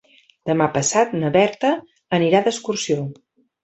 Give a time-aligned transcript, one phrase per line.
[0.49, 1.75] Demà passat na Berta
[2.21, 3.03] anirà d'excursió.